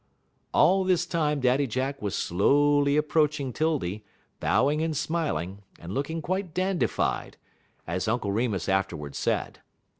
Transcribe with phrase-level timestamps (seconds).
[0.51, 4.03] All this time Daddy Jack was slowly approaching 'Tildy,
[4.39, 7.37] bowing and smiling, and looking quite dandified,
[7.85, 9.59] as Uncle Remus afterward said.